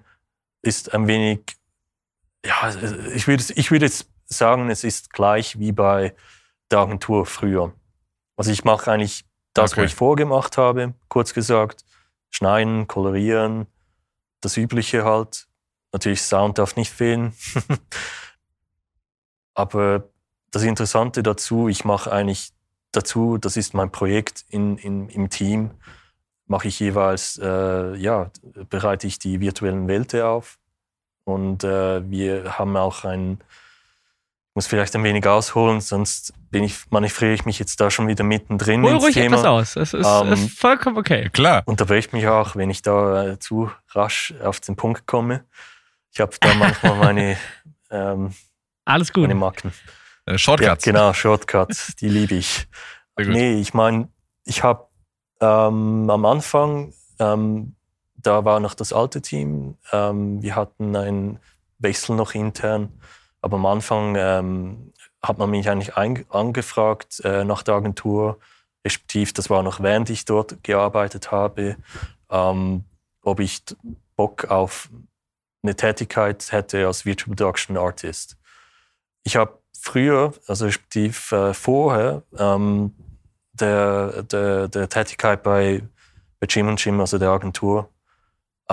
[0.62, 1.40] ist ein wenig,
[2.44, 2.74] ja,
[3.14, 6.14] ich würde, ich würde jetzt sagen, es ist gleich wie bei
[6.70, 7.72] der Agentur früher.
[8.36, 9.24] Also ich mache eigentlich
[9.54, 9.82] das, Okay.
[9.82, 11.84] was ich vorgemacht habe, kurz gesagt,
[12.30, 13.66] schneiden, kolorieren,
[14.40, 15.48] das Übliche halt.
[15.92, 17.32] Natürlich Sound darf nicht fehlen.
[19.54, 20.10] Aber
[20.50, 22.52] das Interessante dazu, ich mache eigentlich
[22.92, 25.70] dazu, das ist mein Projekt in, in, im Team,
[26.46, 28.30] mache ich jeweils, äh, ja,
[28.70, 30.58] bereite ich die virtuellen Welten auf.
[31.24, 36.88] Und äh, wir haben auch ein, ich muss vielleicht ein wenig ausholen, sonst bin ich,
[36.90, 39.36] manövriere ich mich jetzt da schon wieder mittendrin Hol ins ruhig Thema.
[39.36, 39.76] etwas aus.
[39.76, 41.24] Es ist, Ähm, ist vollkommen okay.
[41.24, 41.62] Ja, klar.
[41.66, 45.44] Unterbrecht mich auch, wenn ich da äh, zu rasch auf den Punkt komme.
[46.12, 47.36] Ich habe da manchmal meine,
[47.90, 48.32] ähm,
[48.84, 49.22] Alles gut.
[49.22, 49.72] meine Macken.
[50.26, 50.84] Äh, Ja, Shortcuts.
[50.84, 52.66] genau, Shortcuts, die liebe ich.
[53.18, 54.08] Nee, ich meine,
[54.44, 54.86] ich habe
[55.40, 57.76] ähm, am Anfang ähm,
[58.26, 59.76] da war noch das alte Team.
[59.92, 61.38] Ähm, wir hatten einen
[61.78, 63.00] Wechsel noch intern.
[63.40, 68.38] Aber am Anfang ähm, hat man mich eigentlich angefragt äh, nach der Agentur,
[68.84, 71.76] respektive das war noch während ich dort gearbeitet habe,
[72.30, 72.84] ähm,
[73.22, 73.62] ob ich
[74.16, 74.88] Bock auf
[75.62, 78.36] eine Tätigkeit hätte als Virtual Production Artist.
[79.24, 82.94] Ich habe früher, also respektive äh, vorher, ähm,
[83.60, 85.82] der, der, der Tätigkeit bei,
[86.40, 87.90] bei Jim Jim, also der Agentur,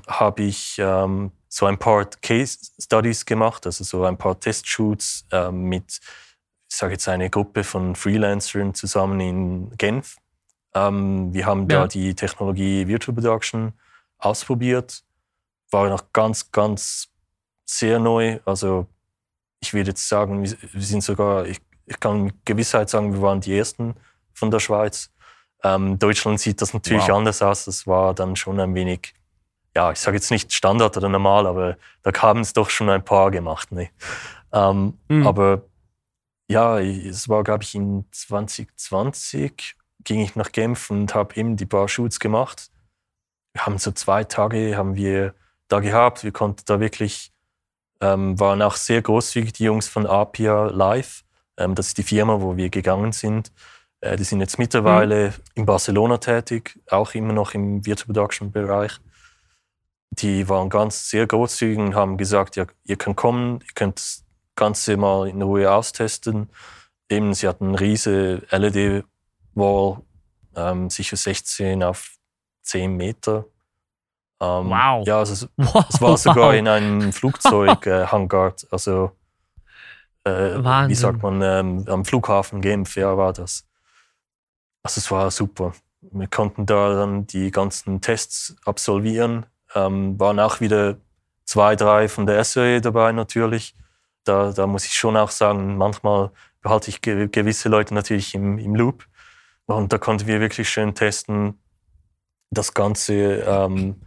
[0.08, 5.64] habe ich ähm, so ein paar Case Studies gemacht, also so ein paar Testshoots ähm,
[5.64, 6.00] mit,
[6.70, 10.18] ich sage jetzt eine Gruppe von Freelancern zusammen in Genf.
[10.74, 11.82] Ähm, wir haben ja.
[11.82, 13.74] da die Technologie Virtual Production
[14.18, 15.04] ausprobiert.
[15.70, 17.10] War noch ganz, ganz
[17.66, 18.40] sehr neu.
[18.46, 18.88] Also
[19.60, 23.42] ich würde jetzt sagen, wir, sind sogar, ich, ich kann mit Gewissheit sagen, wir waren
[23.42, 23.96] die Ersten
[24.34, 25.12] von der Schweiz.
[25.64, 27.18] Ähm, Deutschland sieht das natürlich wow.
[27.18, 27.66] anders aus.
[27.66, 29.14] Das war dann schon ein wenig,
[29.76, 33.04] ja, ich sage jetzt nicht Standard oder normal, aber da haben es doch schon ein
[33.04, 33.72] paar gemacht.
[33.72, 33.90] Ne?
[34.52, 35.26] Ähm, mhm.
[35.26, 35.62] Aber
[36.50, 41.66] ja, es war, glaube ich, in 2020 ging ich nach Genf und habe eben die
[41.66, 42.70] paar Shoots gemacht.
[43.54, 45.34] Wir haben so zwei Tage haben wir
[45.68, 46.24] da gehabt.
[46.24, 47.32] Wir konnten da wirklich,
[48.02, 51.24] ähm, waren auch sehr großzügig, die Jungs von Apia Live.
[51.58, 53.52] Ähm, das ist die Firma, wo wir gegangen sind.
[54.04, 55.34] Äh, die sind jetzt mittlerweile mhm.
[55.56, 59.00] in Barcelona tätig, auch immer noch im Virtual Production Bereich.
[60.12, 64.26] Die waren ganz sehr großzügig und haben gesagt, ja, ihr könnt kommen, ihr könnt das
[64.56, 66.50] Ganze mal in Ruhe austesten.
[67.10, 70.02] Eben, sie hatten eine riesige LED-Wall,
[70.56, 72.12] ähm, sicher 16 auf
[72.62, 73.46] 10 Meter.
[74.40, 75.08] Ähm, wow.
[75.08, 75.86] Ja, also, wow.
[75.90, 79.12] es war sogar in einem Flugzeughangar, äh, also
[80.26, 83.66] äh, wie sagt man, ähm, am Flughafen Genf, ja, war das.
[84.84, 85.74] Also es war super.
[86.02, 89.46] Wir konnten da dann die ganzen Tests absolvieren.
[89.74, 90.98] Ähm, waren auch wieder
[91.46, 93.76] zwei, drei von der SRE dabei natürlich.
[94.26, 98.76] Da, da muss ich schon auch sagen, manchmal behalte ich gewisse Leute natürlich im, im
[98.76, 99.06] Loop.
[99.66, 101.60] Und da konnten wir wirklich schön testen.
[102.52, 104.02] Das Ganze ähm,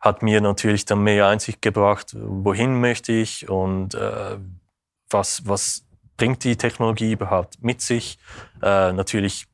[0.00, 4.38] hat mir natürlich dann mehr Einsicht gebracht, wohin möchte ich und äh,
[5.10, 5.84] was, was
[6.16, 8.18] bringt die Technologie überhaupt mit sich.
[8.62, 9.46] Äh, natürlich,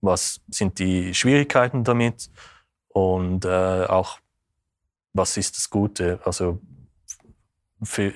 [0.00, 2.30] was sind die Schwierigkeiten damit
[2.88, 4.18] und äh, auch,
[5.12, 6.20] was ist das Gute.
[6.24, 6.60] Also,
[7.82, 8.12] für,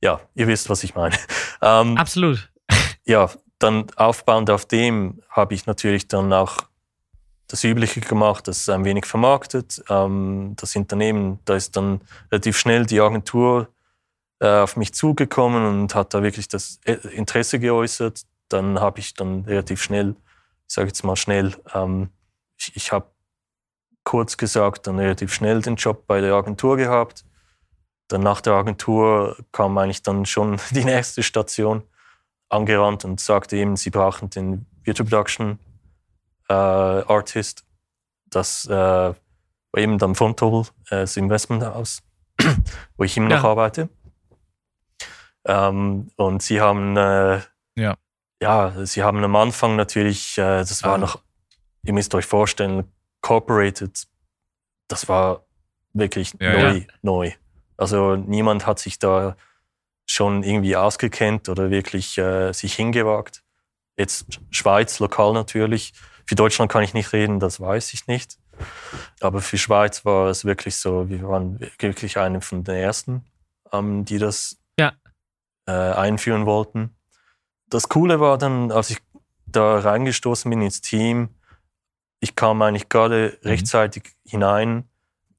[0.00, 1.16] ja, ihr wisst, was ich meine.
[1.62, 2.50] Ähm, Absolut.
[3.06, 6.58] Ja, dann aufbauend auf dem habe ich natürlich dann auch
[7.46, 9.82] das Übliche gemacht, das ein wenig vermarktet.
[9.88, 13.68] Ähm, das Unternehmen, da ist dann relativ schnell die Agentur
[14.40, 18.22] äh, auf mich zugekommen und hat da wirklich das äh, Interesse geäußert.
[18.48, 20.16] Dann habe ich dann relativ schnell,
[20.74, 22.10] sage jetzt mal schnell, ähm,
[22.58, 23.06] ich, ich habe
[24.04, 27.24] kurz gesagt dann relativ schnell den Job bei der Agentur gehabt.
[28.08, 31.82] Dann nach der Agentur kam eigentlich dann schon die nächste Station
[32.48, 35.58] angerannt und sagte ihm, sie brauchen den Virtual Production
[36.48, 37.64] äh, Artist.
[38.26, 39.14] Das äh, war
[39.76, 42.02] eben dann Fontobel, äh, das Investmenthaus,
[42.96, 43.36] wo ich immer ja.
[43.36, 43.88] noch arbeite.
[45.46, 47.40] Ähm, und sie haben, äh,
[47.76, 47.96] ja.
[48.44, 50.98] Ja, sie haben am Anfang natürlich, äh, das war ah.
[50.98, 51.22] noch,
[51.82, 52.84] ihr müsst euch vorstellen,
[53.22, 54.06] Corporated,
[54.86, 55.46] das war
[55.94, 56.84] wirklich ja, neu, ja.
[57.00, 57.32] neu.
[57.78, 59.34] Also niemand hat sich da
[60.04, 63.42] schon irgendwie ausgekennt oder wirklich äh, sich hingewagt.
[63.96, 65.94] Jetzt Schweiz, lokal natürlich.
[66.26, 68.36] Für Deutschland kann ich nicht reden, das weiß ich nicht.
[69.20, 73.24] Aber für Schweiz war es wirklich so, wir waren wirklich eine von den ersten,
[73.72, 74.92] ähm, die das ja.
[75.66, 76.94] äh, einführen wollten.
[77.68, 78.98] Das Coole war dann, als ich
[79.46, 81.30] da reingestoßen bin ins Team,
[82.20, 83.48] ich kam eigentlich gerade mhm.
[83.48, 84.88] rechtzeitig hinein.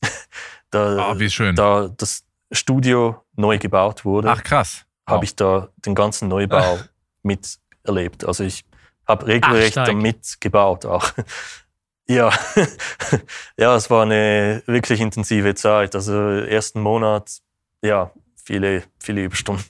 [0.69, 1.55] da, oh, wie schön.
[1.55, 4.29] Da das Studio neu gebaut wurde.
[4.29, 4.85] Ach krass.
[5.07, 6.79] Habe ich da den ganzen Neubau
[7.23, 8.25] miterlebt.
[8.25, 8.65] Also ich
[9.07, 11.11] habe regelrecht Ach, damit gebaut auch.
[12.07, 12.31] ja,
[13.57, 15.95] ja, es war eine wirklich intensive Zeit.
[15.95, 17.41] Also ersten Monat,
[17.81, 18.11] ja,
[18.43, 19.65] viele, viele Überstunden.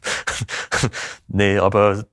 [1.28, 2.06] nee, aber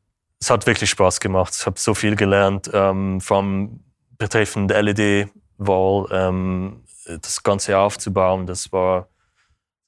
[0.43, 1.55] es hat wirklich Spaß gemacht.
[1.57, 3.79] Ich habe so viel gelernt, ähm, vom
[4.19, 8.49] betreffend LED-Wall, ähm, das Ganze aufzubauen.
[8.49, 9.09] Das war,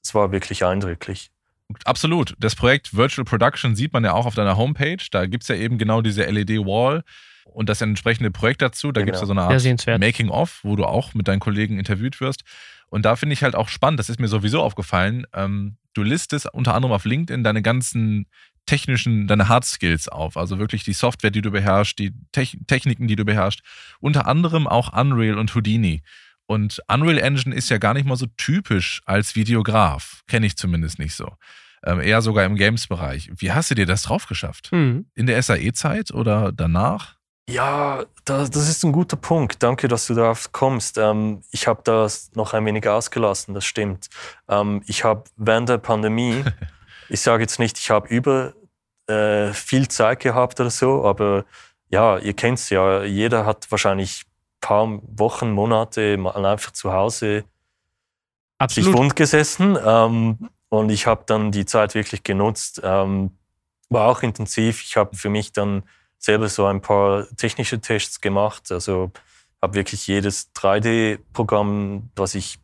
[0.01, 1.29] das war wirklich eindrücklich.
[1.83, 2.35] Absolut.
[2.39, 5.03] Das Projekt Virtual Production sieht man ja auch auf deiner Homepage.
[5.11, 7.03] Da gibt es ja eben genau diese LED-Wall
[7.43, 8.93] und das entsprechende Projekt dazu.
[8.93, 9.07] Da genau.
[9.07, 12.45] gibt es ja so eine Art Making-of, wo du auch mit deinen Kollegen interviewt wirst.
[12.87, 16.53] Und da finde ich halt auch spannend, das ist mir sowieso aufgefallen, ähm, du listest
[16.53, 18.27] unter anderem auf LinkedIn deine ganzen
[18.65, 20.37] technischen, deine Hard Skills auf.
[20.37, 23.61] Also wirklich die Software, die du beherrschst, die Te Techniken, die du beherrschst.
[23.99, 26.01] Unter anderem auch Unreal und Houdini.
[26.47, 30.23] Und Unreal Engine ist ja gar nicht mal so typisch als Videograf.
[30.27, 31.33] Kenne ich zumindest nicht so.
[31.83, 33.31] Ähm, eher sogar im Games-Bereich.
[33.37, 34.71] Wie hast du dir das drauf geschafft?
[34.71, 35.05] Hm.
[35.13, 37.15] In der SAE-Zeit oder danach?
[37.47, 39.61] Ja, das, das ist ein guter Punkt.
[39.61, 40.97] Danke, dass du darauf kommst.
[40.97, 44.07] Ähm, ich habe das noch ein wenig ausgelassen, das stimmt.
[44.49, 46.43] Ähm, ich habe während der Pandemie,
[47.09, 48.53] ich sage jetzt nicht, ich habe über
[49.07, 51.45] äh, viel Zeit gehabt oder so, aber
[51.89, 56.91] ja, ihr kennt es ja, jeder hat wahrscheinlich ein paar Wochen, Monate mal einfach zu
[56.91, 57.43] Hause
[58.69, 58.93] sich Absolut.
[58.97, 62.81] wund gesessen ähm, und ich habe dann die Zeit wirklich genutzt.
[62.83, 63.31] Ähm,
[63.89, 64.81] war auch intensiv.
[64.81, 65.83] Ich habe für mich dann
[66.17, 68.71] selber so ein paar technische Tests gemacht.
[68.71, 69.11] Also
[69.61, 72.57] habe wirklich jedes 3D-Programm, was ich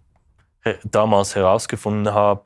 [0.63, 2.45] he- damals herausgefunden habe,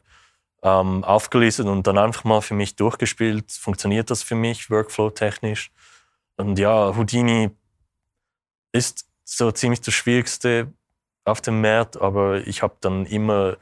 [0.66, 3.52] ähm, aufgelistet und dann einfach mal für mich durchgespielt.
[3.52, 5.72] Funktioniert das für mich, Workflow-technisch?
[6.38, 7.52] Und ja, Houdini
[8.72, 10.74] ist so ziemlich das Schwierigste
[11.24, 13.58] auf dem Markt, aber ich habe dann immer,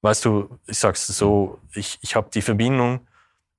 [0.00, 3.06] weißt du, ich sag's so, ich, ich habe die Verbindung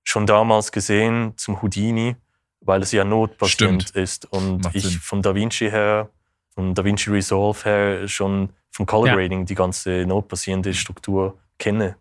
[0.04, 2.16] schon damals gesehen zum Houdini,
[2.62, 3.06] weil es ja
[3.44, 3.92] Stimmt.
[3.92, 5.00] ist und Macht ich Sinn.
[5.00, 6.10] von DaVinci her,
[6.56, 9.16] von DaVinci Resolve her schon vom Color Ja.
[9.16, 11.98] Grading die ganze notbasierende Struktur kenne.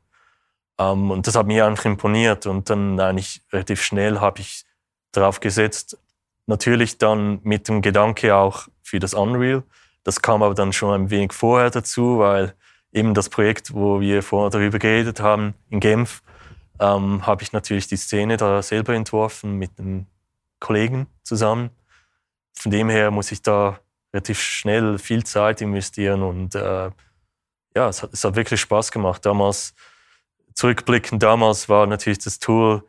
[0.78, 4.64] Ähm, und das hat mir einfach imponiert und dann eigentlich relativ schnell habe ich
[5.12, 5.98] darauf gesetzt,
[6.46, 9.62] natürlich dann mit dem Gedanke auch für das Unreal.
[10.04, 12.54] Das kam aber dann schon ein wenig vorher dazu, weil
[12.92, 16.22] eben das Projekt, wo wir vorher darüber geredet haben, in Genf,
[16.78, 20.06] ähm, habe ich natürlich die Szene da selber entworfen mit einem
[20.60, 21.70] Kollegen zusammen.
[22.52, 23.80] Von dem her muss ich da
[24.12, 26.90] relativ schnell viel Zeit investieren und äh,
[27.74, 29.26] ja, es hat, es hat wirklich Spaß gemacht.
[29.26, 29.74] Damals,
[30.56, 32.82] zurückblickend, damals war natürlich das Tool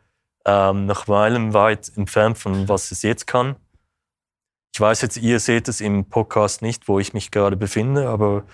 [0.44, 3.56] ähm, noch meilenweit entfernt von was es jetzt kann.
[4.74, 8.44] Ich weiß jetzt, ihr seht es im Podcast nicht, wo ich mich gerade befinde, aber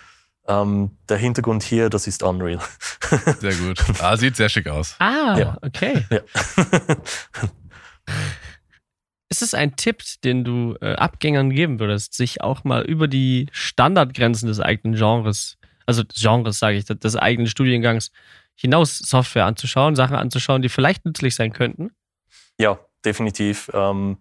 [0.46, 2.60] ähm, der Hintergrund hier, das ist Unreal.
[3.40, 3.82] Sehr gut.
[4.00, 4.96] Ah, sieht sehr schick aus.
[4.98, 5.58] Ah, Ja.
[5.62, 6.04] okay.
[6.10, 6.20] ja.
[9.30, 13.48] Ist es ein Tipp, den du äh, Abgängern geben würdest, sich auch mal über die
[13.52, 18.12] Standardgrenzen des eigenen Genres, also des Genres sage ich, des eigenen Studiengangs
[18.56, 21.90] hinaus Software anzuschauen, Sachen anzuschauen, die vielleicht nützlich sein könnten?
[22.58, 23.70] Ja, definitiv.
[23.74, 24.18] Ähm,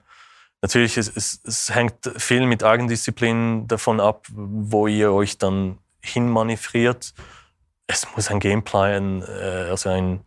[0.61, 7.13] natürlich, es, es, es hängt viel mit Eigendisziplin davon ab, wo ihr euch dann hinmanövriert.
[7.87, 10.21] Es muss ein Gameplan, äh, also ein,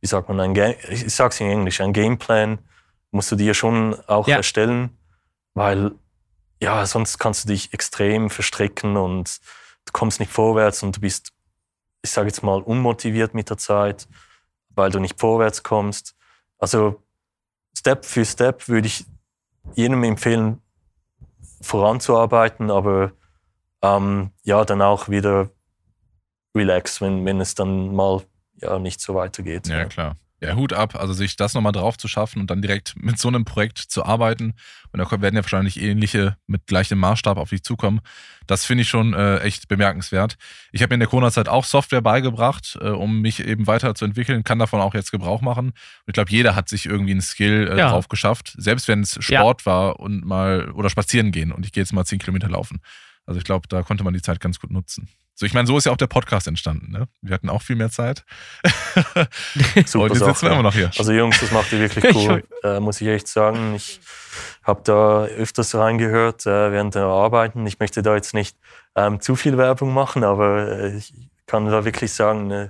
[0.00, 2.58] wie sagt man, ein Ga ich sag's in Englisch, ein Gameplan
[3.10, 4.36] musst du dir schon auch Ja.
[4.36, 4.96] erstellen,
[5.54, 5.92] weil
[6.62, 9.40] ja, sonst kannst du dich extrem verstricken und
[9.86, 11.32] du kommst nicht vorwärts und du bist,
[12.02, 14.08] ich sage jetzt mal, unmotiviert mit der Zeit,
[14.70, 16.16] weil du nicht vorwärts kommst.
[16.58, 17.02] Also
[17.76, 19.06] Step für Step würde ich
[19.74, 20.60] jedem empfehlen,
[21.60, 23.12] voranzuarbeiten, aber
[23.82, 25.50] ähm, ja, dann auch wieder
[26.54, 28.22] relax, wenn, wenn es dann mal
[28.56, 29.68] ja nicht so weitergeht.
[29.68, 30.16] Ja, klar.
[30.42, 33.28] Ja, Hut ab, also sich das nochmal drauf zu schaffen und dann direkt mit so
[33.28, 34.54] einem Projekt zu arbeiten.
[34.90, 38.00] Und da werden ja wahrscheinlich ähnliche mit gleichem Maßstab auf dich zukommen.
[38.46, 40.36] Das finde ich schon äh, echt bemerkenswert.
[40.72, 44.58] Ich habe mir in der Corona-Zeit auch Software beigebracht, äh, um mich eben weiterzuentwickeln, kann
[44.58, 45.66] davon auch jetzt Gebrauch machen.
[45.66, 45.74] Und
[46.06, 47.90] ich glaube, jeder hat sich irgendwie einen Skill äh, Ja.
[47.90, 51.82] drauf geschafft, selbst wenn es Sport war und mal oder spazieren gehen und ich gehe
[51.82, 52.80] jetzt mal 10 Kilometer laufen.
[53.26, 55.08] Also ich glaube, da konnte man die Zeit ganz gut nutzen.
[55.40, 56.92] So, ich meine, so ist ja auch der Podcast entstanden.
[56.92, 57.08] Ne?
[57.22, 58.26] Wir hatten auch viel mehr Zeit.
[59.86, 60.90] Super und jetzt sitzen wir immer noch hier.
[60.98, 63.74] Also Jungs, das macht ihr wirklich cool, äh, muss ich echt sagen.
[63.74, 64.02] Ich
[64.64, 67.66] habe da öfters reingehört äh, während der Arbeiten.
[67.66, 68.58] Ich möchte da jetzt nicht
[68.94, 71.14] ähm, zu viel Werbung machen, aber äh, ich
[71.46, 72.68] kann da wirklich sagen, äh,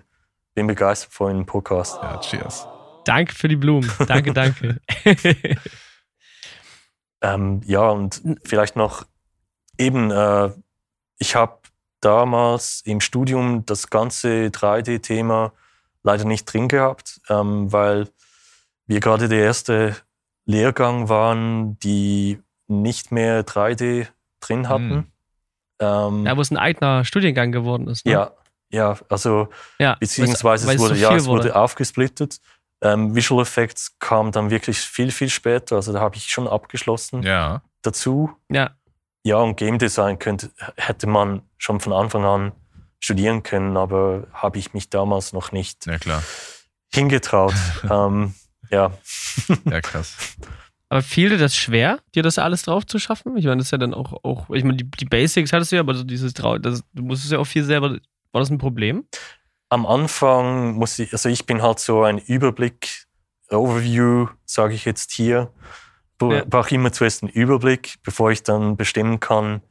[0.55, 1.99] bin begeistert von dem Podcast.
[2.01, 2.69] Ja, cheers.
[3.05, 3.91] Danke für die Blumen.
[4.07, 4.81] Danke, danke.
[7.23, 9.05] Ähm, ja, und vielleicht noch
[9.77, 10.49] eben, äh,
[11.19, 11.60] ich habe
[12.01, 15.53] damals im Studium das ganze 3D-Thema
[16.03, 18.09] leider nicht drin gehabt, ähm, weil
[18.87, 19.97] wir gerade der erste
[20.47, 24.09] Lehrgang waren, die nicht mehr 3D
[24.41, 24.91] drin hatten.
[24.91, 25.07] Hm.
[25.81, 28.05] Ähm, ja, wo es ein eigener Studiengang geworden ist.
[28.07, 28.13] Ne?
[28.13, 28.33] ja,
[28.73, 29.97] ja, also ja.
[29.99, 32.41] beziehungsweise weil es so wurde, ja, viel es wurde aufgesplittet.
[32.83, 35.77] Ähm, Visual Effects kam dann wirklich viel, viel später.
[35.77, 37.63] Also da habe ich schon abgeschlossen Ja.
[37.83, 38.31] dazu.
[38.49, 38.71] Ja,
[39.23, 42.53] Ja, und Game Design könnte, hätte man schon von Anfang an
[42.99, 46.23] studieren können, aber habe ich mich damals noch nicht Ja, klar.
[46.93, 47.55] hingetraut.
[47.91, 48.35] ähm,
[48.71, 48.91] ja,
[49.71, 50.17] Ja, krass.
[50.89, 53.37] aber fiel dir das schwer, dir das alles drauf zu schaffen?
[53.37, 55.77] Ich meine, das ist ja dann auch, auch ich meine, die, die Basics hattest du
[55.77, 57.99] ja, aber so dieses Trau, das, du musstest ja auch viel selber.
[58.33, 59.05] War das ein Problem?
[59.73, 63.07] am Anfang muss ich, also ich bin halt so ein Überblick,
[63.51, 65.53] Overview, sage ich jetzt hier.
[66.19, 66.45] Bra- Ja.
[66.45, 69.63] Brauche immer zuerst einen Überblick, bevor ich dann bestimmen kann,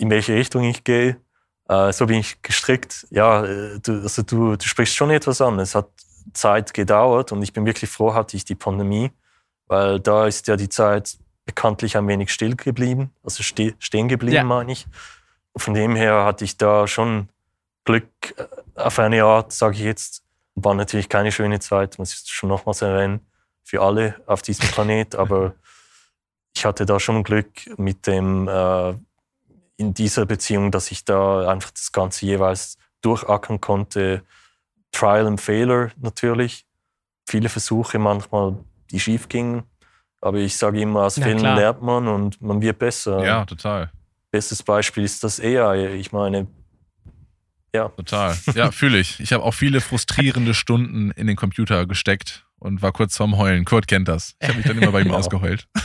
[0.00, 1.16] in welche Richtung ich gehe.
[1.68, 3.06] Äh, so bin ich gestrickt.
[3.10, 5.58] Ja, äh, du, also du, du sprichst schon etwas an.
[5.58, 5.88] Es hat
[6.32, 9.10] Zeit gedauert und ich bin wirklich froh, hatte ich die Pandemie,
[9.66, 14.36] weil da ist ja die Zeit bekanntlich ein wenig still geblieben, also ste stehen geblieben,
[14.36, 14.44] ja.
[14.44, 14.86] meine ich.
[15.56, 17.28] Von dem her hatte ich da schon
[17.84, 20.22] Glück äh, auf eine Art, sage ich jetzt.
[20.54, 23.20] War natürlich keine schöne Zeit, muss ich schon nochmals erwähnen,
[23.64, 25.54] für alle auf diesem Planet, aber
[26.56, 28.94] ich hatte da schon Glück mit dem, äh,
[29.80, 34.22] in dieser Beziehung, dass ich da einfach das Ganze jeweils durchackern konnte.
[34.92, 36.66] Trial and Failure natürlich.
[37.26, 38.58] Viele Versuche manchmal,
[38.90, 39.62] die schief gingen.
[40.20, 43.24] Aber ich sage immer, aus Fehlern lernt man und man wird besser.
[43.24, 43.90] Ja, total.
[44.30, 45.94] Bestes Beispiel ist das AI.
[45.94, 46.46] Ich meine,
[47.74, 47.88] ja.
[47.88, 48.36] Total.
[48.54, 49.18] Ja, fühle ich.
[49.18, 53.64] Ich habe auch viele frustrierende Stunden in den Computer gesteckt und war kurz vorm Heulen.
[53.64, 54.34] Kurt kennt das.
[54.40, 55.68] Ich habe mich dann immer bei ihm ausgeheult.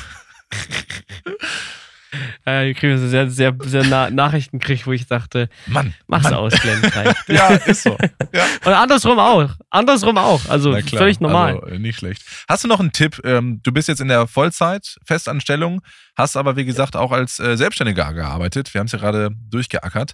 [2.47, 6.33] Äh, ich kriege sehr, sehr, sehr Na Nachrichten krieg, wo ich dachte, Mann, mach's Mann.
[6.35, 6.81] aus, Glenn.
[7.27, 7.97] ja, ist so.
[8.33, 8.45] Ja.
[8.65, 9.51] Und andersrum auch.
[9.69, 10.47] Andersrum auch.
[10.47, 11.55] Also völlig normal.
[11.55, 12.23] Also, äh, nicht schlecht.
[12.47, 13.19] Hast du noch einen Tipp?
[13.23, 15.81] Ähm, du bist jetzt in der Vollzeit-Festanstellung,
[16.15, 18.73] hast aber, wie gesagt, auch als äh, Selbstständiger gearbeitet.
[18.73, 20.13] Wir haben es ja gerade durchgeackert.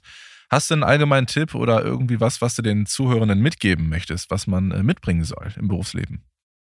[0.50, 4.48] Hast du einen allgemeinen Tipp oder irgendwie was, was du den Zuhörenden mitgeben möchtest, was
[4.48, 6.24] man äh, mitbringen soll im Berufsleben?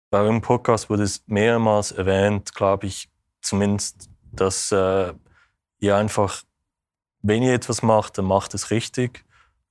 [0.10, 3.10] Bei eurem Podcast wurde es mehrmals erwähnt, glaube ich,
[3.42, 5.12] zumindest, dass äh,
[5.84, 6.44] ihr einfach,
[7.22, 9.26] wenn ihr etwas macht, dann macht es richtig.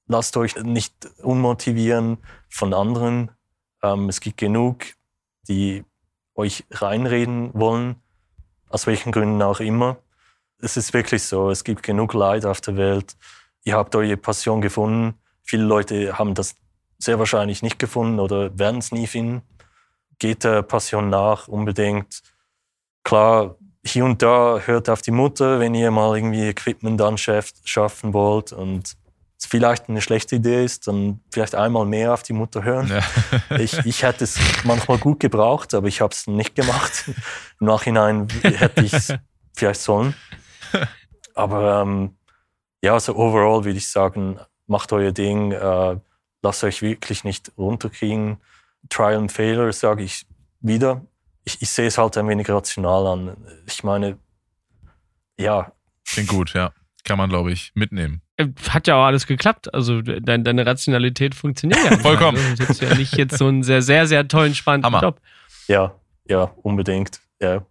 [0.06, 3.30] Lasst euch nicht unmotivieren von anderen.
[3.82, 4.84] Ähm, es gibt genug,
[5.48, 5.84] die
[6.34, 7.96] euch reinreden wollen,
[8.68, 9.98] aus welchen Gründen auch immer.
[10.58, 13.16] Es ist wirklich so, es gibt genug Leid auf der Welt
[13.64, 15.14] ihr habt eure Passion gefunden.
[15.42, 16.56] Viele Leute haben das
[16.98, 19.42] sehr wahrscheinlich nicht gefunden oder werden es nie finden.
[20.18, 22.22] Geht der Passion nach, unbedingt.
[23.02, 28.52] Klar, hier und da hört auf die Mutter, wenn ihr mal irgendwie Equipment anschaffen wollt
[28.52, 28.96] und
[29.38, 32.88] es vielleicht eine schlechte Idee ist, dann vielleicht einmal mehr auf die Mutter hören.
[32.88, 33.56] Ja.
[33.58, 37.10] ich, ich hätte es manchmal gut gebraucht, aber ich habe es nicht gemacht.
[37.60, 39.12] Im Nachhinein hätte ich es
[39.52, 40.14] vielleicht sollen.
[41.34, 42.16] Aber ähm,
[42.82, 45.96] ja, also overall würde ich sagen, macht euer Ding, äh,
[46.42, 48.38] lasst euch wirklich nicht runterkriegen.
[48.88, 50.26] Trial and Failure sage ich
[50.60, 51.02] wieder.
[51.44, 53.36] Ich, ich sehe es halt ein wenig rational an.
[53.66, 54.18] Ich meine,
[55.38, 55.72] ja.
[56.06, 56.72] Klingt gut, ja.
[57.04, 58.22] Kann man, glaube ich, mitnehmen.
[58.36, 59.74] Äh, hat ja auch alles geklappt.
[59.74, 61.98] Also deine, deine Rationalität funktioniert ja.
[61.98, 62.38] Vollkommen.
[62.56, 65.02] Du hast ja nicht jetzt so einen sehr, sehr, sehr tollen, spannenden Hammer.
[65.02, 65.20] Job.
[65.66, 65.94] Ja,
[66.28, 67.20] ja, unbedingt.
[67.40, 67.66] Ja.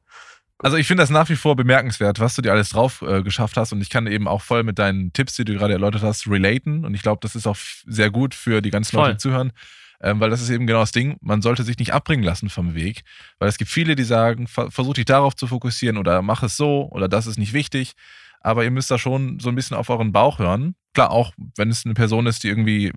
[0.63, 3.57] Also ich finde das nach wie vor bemerkenswert, was du dir alles drauf äh, geschafft
[3.57, 6.27] hast und ich kann eben auch voll mit deinen Tipps, die du gerade erläutert hast,
[6.27, 7.57] relaten und ich glaube, das ist auch
[7.87, 9.05] sehr gut für die ganzen voll.
[9.05, 9.53] Leute, die zuhören,
[10.01, 12.75] ähm, weil das ist eben genau das Ding, man sollte sich nicht abbringen lassen vom
[12.75, 13.03] Weg,
[13.39, 16.89] weil es gibt viele, die sagen, versuch dich darauf zu fokussieren oder mach es so
[16.91, 17.93] oder das ist nicht wichtig,
[18.41, 20.75] aber ihr müsst da schon so ein bisschen auf euren Bauch hören.
[20.93, 22.91] Klar, auch wenn es eine Person ist, die irgendwie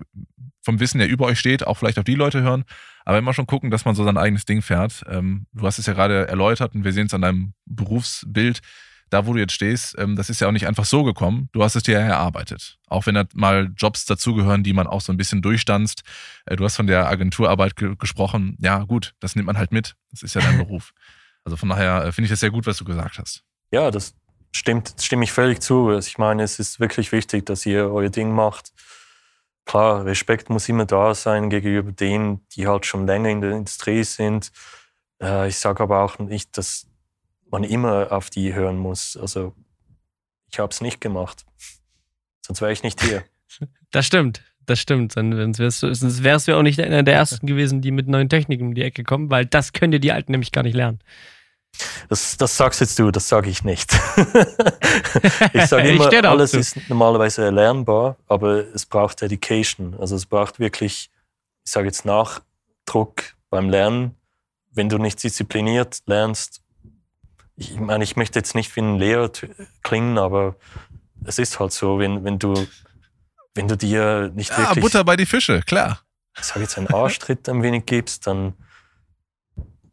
[0.63, 2.65] vom Wissen her über euch steht, auch vielleicht auf die Leute hören,
[3.05, 5.03] aber immer schon gucken, dass man so sein eigenes Ding fährt.
[5.07, 8.61] Ähm, du hast es ja gerade erläutert und wir sehen es an deinem Berufsbild.
[9.09, 11.49] Da, wo du jetzt stehst, ähm, das ist ja auch nicht einfach so gekommen.
[11.51, 12.77] Du hast es dir ja erarbeitet.
[12.87, 16.01] Auch wenn da mal Jobs dazugehören, die man auch so ein bisschen durchstanzt.
[16.45, 18.57] Äh, du hast von der Agenturarbeit ge gesprochen.
[18.59, 19.95] Ja, gut, das nimmt man halt mit.
[20.11, 20.91] Das ist ja dein Beruf.
[21.43, 23.43] Also von daher äh, finde ich das sehr gut, was du gesagt hast.
[23.71, 24.15] Ja, das
[24.55, 25.89] stimmt, stimme ich völlig zu.
[25.89, 28.71] Also ich meine, es ist wirklich wichtig, dass ihr euer Ding macht
[29.65, 34.03] klar, Respekt muss immer da sein gegenüber denen, die halt schon länger in der Industrie
[34.03, 34.51] sind.
[35.21, 36.87] Äh, ich sage aber auch nicht, dass
[37.55, 39.15] man immer auf die hören muss.
[39.15, 39.53] Also
[40.51, 41.45] ich habe es nicht gemacht.
[42.45, 43.23] Sonst wäre ich nicht hier.
[43.91, 44.41] Das stimmt.
[44.65, 45.13] Das stimmt.
[45.13, 48.27] Sonst wärst du, sonst wärst du auch nicht einer der Ersten gewesen, die mit neuen
[48.27, 50.99] Techniken um die Ecke kommen, weil das können dir die Alten nämlich gar nicht lernen.
[52.09, 53.93] Das, das sagst jetzt du, das sage ich nicht.
[55.53, 56.59] ich sage immer, ich alles zu.
[56.59, 59.95] ist normalerweise erlernbar, aber es braucht Dedication.
[59.97, 61.09] Also es braucht wirklich,
[61.63, 64.15] ich sage jetzt Nachdruck beim Lernen.
[64.73, 66.61] Wenn du nicht diszipliniert lernst,
[67.55, 69.31] ich meine, ich möchte jetzt nicht wie ein Lehrer
[69.83, 70.55] klingen, aber
[71.23, 72.67] es ist halt so, wenn, wenn du
[73.53, 74.83] wenn du dir nicht ja, wirklich...
[74.83, 76.01] Butter bei die Fische, klar.
[76.37, 78.53] Ich sage jetzt einen Arschtritt ein wenig gibst, dann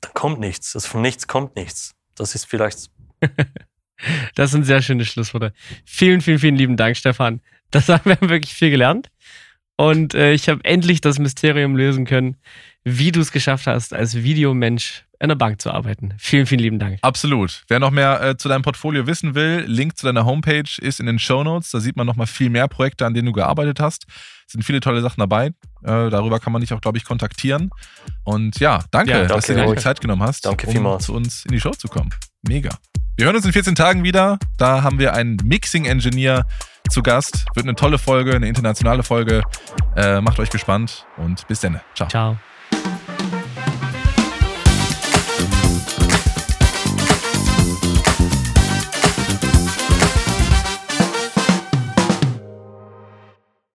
[0.03, 0.75] dann kommt nichts.
[0.75, 1.95] Also von nichts kommt nichts.
[2.15, 2.91] Das ist vielleicht.
[4.35, 5.55] das sind sehr schöne Schlussworte.
[5.87, 7.41] Vielen, vielen, vielen lieben Dank, Stefan.
[7.71, 9.11] Das haben wir wirklich viel gelernt.
[9.77, 12.37] Und äh, ich habe endlich das Mysterium lösen können,
[12.85, 16.15] wie du es geschafft hast, als Videomensch in der Bank zu arbeiten.
[16.19, 16.99] Vielen, vielen lieben Dank.
[17.03, 17.63] Absolut.
[17.69, 21.07] Wer noch mehr äh, zu deinem Portfolio wissen will, Link zu deiner Homepage ist in
[21.07, 21.71] den Show Notes.
[21.71, 24.07] Da sieht man noch mal viel mehr Projekte, an denen du gearbeitet hast.
[24.47, 25.47] Es sind viele tolle Sachen dabei.
[25.47, 27.71] Äh, darüber kann man dich auch, glaube ich, kontaktieren.
[28.25, 31.05] Und ja, danke, ja, danke dass du dir die Zeit genommen hast, danke um vielmals.
[31.05, 32.11] zu uns in die Show zu kommen.
[32.43, 32.71] Mega.
[33.17, 34.39] Wir hören uns in 14 Tagen wieder.
[34.59, 36.47] Da haben wir einen Mixing-Engineer
[36.91, 37.45] zu Gast.
[37.55, 39.43] Wird eine tolle Folge, eine internationale Folge.
[39.95, 41.81] Äh, macht euch gespannt und bis dann.
[41.95, 42.09] Ciao.
[42.09, 42.39] Ciao.